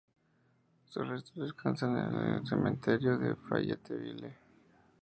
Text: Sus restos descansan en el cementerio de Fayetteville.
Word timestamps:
Sus 0.89 1.07
restos 1.07 1.35
descansan 1.35 1.95
en 1.95 2.33
el 2.33 2.47
cementerio 2.47 3.19
de 3.19 3.35
Fayetteville. 3.35 4.33